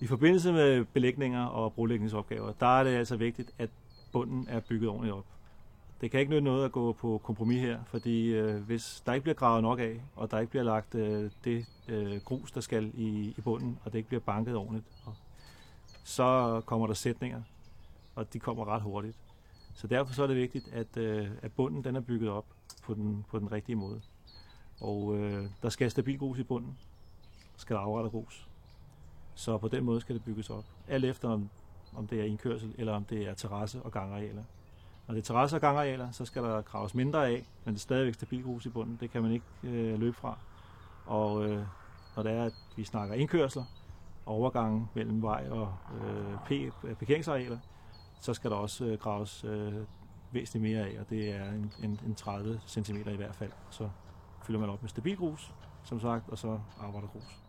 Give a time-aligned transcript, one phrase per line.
[0.00, 3.70] I forbindelse med belægninger og brolægningsopgaver, der er det altså vigtigt, at
[4.12, 5.24] bunden er bygget ordentligt op.
[6.00, 9.22] Det kan ikke nytte noget at gå på kompromis her, fordi øh, hvis der ikke
[9.22, 12.90] bliver gravet nok af, og der ikke bliver lagt øh, det øh, grus, der skal
[12.94, 15.14] i, i bunden, og det ikke bliver banket ordentligt, og,
[16.04, 17.42] så kommer der sætninger,
[18.14, 19.16] og de kommer ret hurtigt.
[19.74, 22.46] Så derfor så er det vigtigt, at, øh, at bunden den er bygget op
[22.82, 24.00] på den, på den rigtige måde.
[24.80, 26.78] Og øh, der skal stabil grus i bunden,
[27.56, 28.48] skal der afrette grus.
[29.36, 30.64] Så på den måde skal det bygges op.
[30.88, 31.50] Alt efter om,
[31.96, 34.42] om det er indkørsel, eller om det er terrasse og gangarealer.
[35.06, 37.82] Når det er terrasse og gangarealer, så skal der graves mindre af, men det er
[37.82, 38.98] stadigvæk stabil grus i bunden.
[39.00, 40.38] Det kan man ikke øh, løbe fra.
[41.06, 41.66] Og øh,
[42.16, 43.64] når det er, at vi snakker indkørsler,
[44.26, 47.58] overgangen mellem vej og øh, øh, parkeringsarealer,
[48.20, 49.74] så skal der også øh, graves øh,
[50.32, 53.52] væsentligt mere af, og det er en, en, en 30 cm i hvert fald.
[53.70, 53.90] Så
[54.42, 57.42] fylder man op med stabil grus, som sagt, og så arbejder grus.